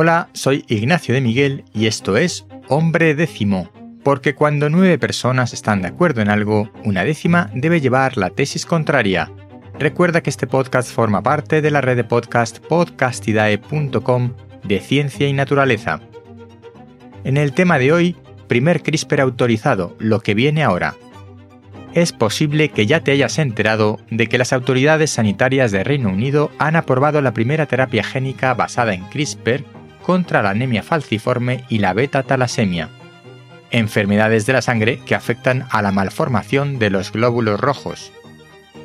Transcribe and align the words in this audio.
Hola, 0.00 0.28
soy 0.32 0.64
Ignacio 0.68 1.12
de 1.12 1.20
Miguel 1.20 1.64
y 1.74 1.88
esto 1.88 2.16
es 2.16 2.46
Hombre 2.68 3.16
Décimo, 3.16 3.68
porque 4.04 4.36
cuando 4.36 4.70
nueve 4.70 4.96
personas 4.96 5.52
están 5.52 5.82
de 5.82 5.88
acuerdo 5.88 6.20
en 6.22 6.28
algo, 6.28 6.70
una 6.84 7.02
décima 7.02 7.50
debe 7.52 7.80
llevar 7.80 8.16
la 8.16 8.30
tesis 8.30 8.64
contraria. 8.64 9.28
Recuerda 9.76 10.20
que 10.20 10.30
este 10.30 10.46
podcast 10.46 10.92
forma 10.92 11.24
parte 11.24 11.62
de 11.62 11.72
la 11.72 11.80
red 11.80 11.96
de 11.96 12.04
podcast 12.04 12.60
podcastidae.com 12.60 14.34
de 14.62 14.78
ciencia 14.78 15.26
y 15.26 15.32
naturaleza. 15.32 16.00
En 17.24 17.36
el 17.36 17.52
tema 17.52 17.80
de 17.80 17.92
hoy, 17.92 18.16
primer 18.46 18.84
CRISPR 18.84 19.20
autorizado, 19.20 19.96
lo 19.98 20.20
que 20.20 20.34
viene 20.34 20.62
ahora. 20.62 20.94
Es 21.92 22.12
posible 22.12 22.68
que 22.68 22.86
ya 22.86 23.00
te 23.00 23.10
hayas 23.10 23.40
enterado 23.40 23.98
de 24.12 24.28
que 24.28 24.38
las 24.38 24.52
autoridades 24.52 25.10
sanitarias 25.10 25.72
de 25.72 25.82
Reino 25.82 26.10
Unido 26.10 26.52
han 26.60 26.76
aprobado 26.76 27.20
la 27.20 27.34
primera 27.34 27.66
terapia 27.66 28.04
génica 28.04 28.54
basada 28.54 28.94
en 28.94 29.02
CRISPR 29.06 29.64
contra 30.08 30.40
la 30.40 30.48
anemia 30.48 30.82
falciforme 30.82 31.66
y 31.68 31.80
la 31.80 31.92
beta-talasemia, 31.92 32.88
enfermedades 33.70 34.46
de 34.46 34.54
la 34.54 34.62
sangre 34.62 35.00
que 35.04 35.14
afectan 35.14 35.66
a 35.68 35.82
la 35.82 35.92
malformación 35.92 36.78
de 36.78 36.88
los 36.88 37.12
glóbulos 37.12 37.60
rojos. 37.60 38.10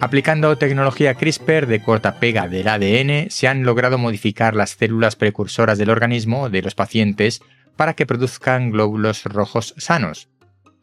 Aplicando 0.02 0.58
tecnología 0.58 1.14
CRISPR 1.14 1.66
de 1.67 1.81
corta 1.81 2.20
pega 2.20 2.50
del 2.50 2.67
ADN, 2.67 3.30
se 3.30 3.48
han 3.48 3.64
logrado 3.64 3.98
modificar 3.98 4.54
las 4.54 4.72
células 4.72 5.16
precursoras 5.16 5.78
del 5.78 5.91
organismo 5.91 6.50
de 6.50 6.62
los 6.62 6.76
pacientes 6.76 7.42
para 7.78 7.94
que 7.94 8.05
produzcan 8.05 8.72
glóbulos 8.72 9.23
rojos 9.23 9.76
sanos. 9.78 10.28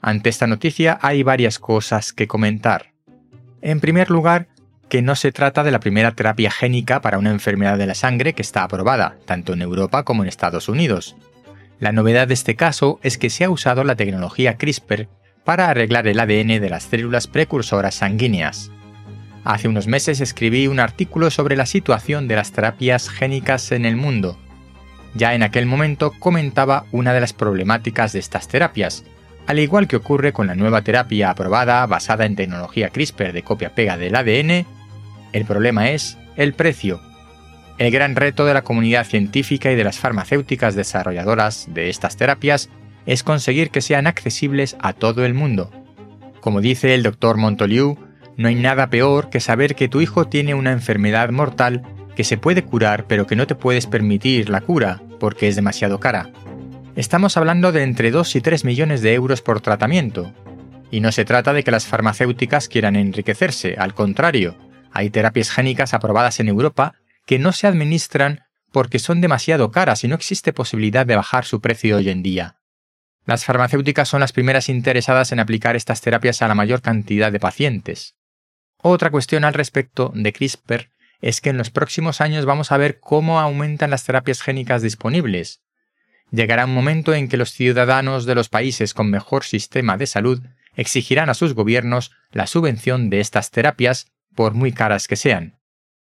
Ante 0.00 0.30
esta 0.30 0.46
noticia 0.46 0.98
hay 1.02 1.22
varias 1.22 1.58
cosas 1.58 2.14
que 2.14 2.26
comentar. 2.26 2.94
En 3.60 3.80
primer 3.80 4.10
lugar, 4.10 4.48
que 4.90 5.00
no 5.00 5.16
se 5.16 5.32
trata 5.32 5.64
de 5.64 5.70
la 5.70 5.80
primera 5.80 6.10
terapia 6.10 6.50
génica 6.50 7.00
para 7.00 7.16
una 7.16 7.30
enfermedad 7.30 7.78
de 7.78 7.86
la 7.86 7.94
sangre 7.94 8.34
que 8.34 8.42
está 8.42 8.64
aprobada, 8.64 9.16
tanto 9.24 9.54
en 9.54 9.62
Europa 9.62 10.02
como 10.02 10.22
en 10.22 10.28
Estados 10.28 10.68
Unidos. 10.68 11.16
La 11.78 11.92
novedad 11.92 12.28
de 12.28 12.34
este 12.34 12.56
caso 12.56 13.00
es 13.02 13.16
que 13.16 13.30
se 13.30 13.44
ha 13.44 13.50
usado 13.50 13.84
la 13.84 13.96
tecnología 13.96 14.58
CRISPR 14.58 15.08
para 15.44 15.70
arreglar 15.70 16.06
el 16.06 16.20
ADN 16.20 16.60
de 16.60 16.68
las 16.68 16.82
células 16.82 17.26
precursoras 17.26 17.94
sanguíneas. 17.94 18.70
Hace 19.44 19.68
unos 19.68 19.86
meses 19.86 20.20
escribí 20.20 20.66
un 20.66 20.80
artículo 20.80 21.30
sobre 21.30 21.56
la 21.56 21.64
situación 21.64 22.28
de 22.28 22.36
las 22.36 22.52
terapias 22.52 23.08
génicas 23.08 23.72
en 23.72 23.86
el 23.86 23.96
mundo, 23.96 24.38
ya 25.14 25.34
en 25.34 25.42
aquel 25.42 25.66
momento 25.66 26.12
comentaba 26.18 26.84
una 26.92 27.12
de 27.12 27.20
las 27.20 27.32
problemáticas 27.32 28.12
de 28.12 28.20
estas 28.20 28.48
terapias, 28.48 29.04
al 29.46 29.58
igual 29.58 29.88
que 29.88 29.96
ocurre 29.96 30.32
con 30.32 30.46
la 30.46 30.54
nueva 30.54 30.82
terapia 30.82 31.30
aprobada 31.30 31.84
basada 31.86 32.26
en 32.26 32.36
tecnología 32.36 32.90
CRISPR 32.90 33.32
de 33.32 33.42
copia-pega 33.42 33.96
del 33.96 34.14
ADN, 34.14 34.66
el 35.32 35.44
problema 35.44 35.90
es 35.90 36.18
el 36.36 36.54
precio. 36.54 37.00
El 37.78 37.90
gran 37.90 38.14
reto 38.14 38.44
de 38.44 38.54
la 38.54 38.62
comunidad 38.62 39.06
científica 39.06 39.72
y 39.72 39.76
de 39.76 39.84
las 39.84 39.98
farmacéuticas 39.98 40.74
desarrolladoras 40.74 41.66
de 41.72 41.88
estas 41.88 42.16
terapias 42.16 42.68
es 43.06 43.22
conseguir 43.22 43.70
que 43.70 43.80
sean 43.80 44.06
accesibles 44.06 44.76
a 44.80 44.92
todo 44.92 45.24
el 45.24 45.34
mundo. 45.34 45.70
Como 46.40 46.60
dice 46.60 46.94
el 46.94 47.02
doctor 47.02 47.36
Montoliu, 47.36 47.98
no 48.36 48.48
hay 48.48 48.54
nada 48.54 48.88
peor 48.88 49.30
que 49.30 49.40
saber 49.40 49.74
que 49.74 49.88
tu 49.88 50.00
hijo 50.00 50.26
tiene 50.26 50.54
una 50.54 50.72
enfermedad 50.72 51.30
mortal 51.30 51.82
que 52.16 52.24
se 52.24 52.36
puede 52.36 52.64
curar 52.64 53.06
pero 53.06 53.26
que 53.26 53.36
no 53.36 53.46
te 53.46 53.54
puedes 53.54 53.86
permitir 53.86 54.50
la 54.50 54.60
cura 54.60 55.00
porque 55.18 55.48
es 55.48 55.56
demasiado 55.56 56.00
cara. 56.00 56.30
Estamos 56.96 57.36
hablando 57.36 57.72
de 57.72 57.82
entre 57.82 58.10
2 58.10 58.36
y 58.36 58.40
3 58.40 58.64
millones 58.64 59.00
de 59.00 59.14
euros 59.14 59.42
por 59.42 59.60
tratamiento. 59.60 60.32
Y 60.90 61.00
no 61.00 61.12
se 61.12 61.24
trata 61.24 61.52
de 61.52 61.62
que 61.62 61.70
las 61.70 61.86
farmacéuticas 61.86 62.68
quieran 62.68 62.96
enriquecerse, 62.96 63.76
al 63.78 63.94
contrario, 63.94 64.56
hay 64.92 65.10
terapias 65.10 65.50
génicas 65.50 65.94
aprobadas 65.94 66.40
en 66.40 66.48
Europa 66.48 66.94
que 67.26 67.38
no 67.38 67.52
se 67.52 67.66
administran 67.66 68.44
porque 68.72 68.98
son 68.98 69.20
demasiado 69.20 69.70
caras 69.70 70.04
y 70.04 70.08
no 70.08 70.14
existe 70.14 70.52
posibilidad 70.52 71.06
de 71.06 71.16
bajar 71.16 71.44
su 71.44 71.60
precio 71.60 71.96
hoy 71.96 72.08
en 72.08 72.22
día. 72.22 72.56
Las 73.26 73.44
farmacéuticas 73.44 74.08
son 74.08 74.20
las 74.20 74.32
primeras 74.32 74.68
interesadas 74.68 75.32
en 75.32 75.40
aplicar 75.40 75.76
estas 75.76 76.00
terapias 76.00 76.42
a 76.42 76.48
la 76.48 76.54
mayor 76.54 76.80
cantidad 76.80 77.30
de 77.30 77.40
pacientes. 77.40 78.16
Otra 78.82 79.10
cuestión 79.10 79.44
al 79.44 79.54
respecto 79.54 80.10
de 80.14 80.32
CRISPR 80.32 80.90
es 81.20 81.40
que 81.40 81.50
en 81.50 81.58
los 81.58 81.70
próximos 81.70 82.20
años 82.20 82.46
vamos 82.46 82.72
a 82.72 82.78
ver 82.78 82.98
cómo 82.98 83.40
aumentan 83.40 83.90
las 83.90 84.04
terapias 84.04 84.40
génicas 84.40 84.82
disponibles. 84.82 85.60
Llegará 86.30 86.64
un 86.64 86.74
momento 86.74 87.12
en 87.12 87.28
que 87.28 87.36
los 87.36 87.52
ciudadanos 87.52 88.24
de 88.24 88.34
los 88.34 88.48
países 88.48 88.94
con 88.94 89.10
mejor 89.10 89.44
sistema 89.44 89.96
de 89.96 90.06
salud 90.06 90.42
exigirán 90.76 91.28
a 91.28 91.34
sus 91.34 91.54
gobiernos 91.54 92.12
la 92.30 92.46
subvención 92.46 93.10
de 93.10 93.20
estas 93.20 93.50
terapias, 93.50 94.06
por 94.40 94.54
muy 94.54 94.72
caras 94.72 95.06
que 95.06 95.16
sean. 95.16 95.58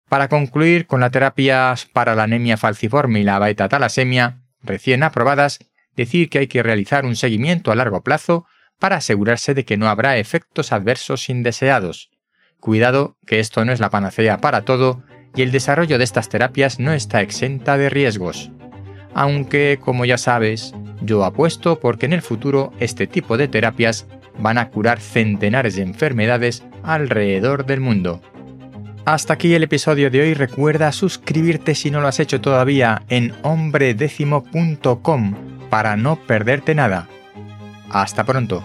Para 0.08 0.28
concluir 0.28 0.86
con 0.86 1.00
las 1.00 1.10
terapias 1.10 1.88
para 1.88 2.14
la 2.14 2.22
anemia 2.22 2.56
falciforme 2.56 3.22
y 3.22 3.24
la 3.24 3.40
beta-talasemia, 3.40 4.44
recién 4.62 5.02
aprobadas, 5.02 5.58
decir 5.96 6.30
que 6.30 6.38
hay 6.38 6.46
que 6.46 6.62
realizar 6.62 7.04
un 7.04 7.16
seguimiento 7.16 7.72
a 7.72 7.76
largo 7.76 8.04
plazo 8.04 8.46
para 8.78 8.98
asegurarse 8.98 9.56
de 9.56 9.66
que 9.66 9.76
no 9.76 9.90
habrá 9.90 10.18
efectos 10.18 10.72
adversos 10.72 11.30
indeseados. 11.30 12.12
Cuidado 12.60 13.18
que 13.26 13.40
esto 13.40 13.66
no 13.66 13.72
es 13.72 13.80
la 13.80 13.90
panacea 13.90 14.38
para 14.38 14.66
todo 14.66 15.02
y 15.34 15.42
el 15.42 15.52
desarrollo 15.52 15.98
de 15.98 16.04
estas 16.04 16.30
terapias 16.30 16.80
no 16.80 16.94
está 16.94 17.22
exenta 17.22 17.76
de 17.76 17.90
riesgos. 17.90 18.52
Aunque, 19.16 19.80
como 19.84 20.06
ya 20.06 20.20
sabes, 20.20 20.76
yo 21.02 21.26
apuesto 21.26 21.80
porque 21.80 22.06
en 22.06 22.14
el 22.14 22.22
futuro 22.22 22.72
este 22.80 23.08
tipo 23.08 23.36
de 23.36 23.48
terapias 23.48 24.06
van 24.38 24.60
a 24.60 24.70
curar 24.70 25.00
centenares 25.00 25.76
de 25.76 25.82
enfermedades 25.82 26.64
alrededor 26.84 27.66
del 27.66 27.80
mundo. 27.80 28.22
Hasta 29.06 29.34
aquí 29.34 29.54
el 29.54 29.64
episodio 29.64 30.12
de 30.12 30.22
hoy. 30.22 30.34
Recuerda 30.34 30.92
suscribirte 30.92 31.76
si 31.76 31.92
no 31.92 32.02
lo 32.02 32.08
has 32.08 32.20
hecho 32.20 32.40
todavía 32.40 33.02
en 33.10 33.34
hombredécimo.com 33.42 35.36
para 35.70 35.96
no 35.96 36.18
perderte 36.18 36.76
nada. 36.76 37.08
Hasta 37.90 38.24
pronto. 38.24 38.64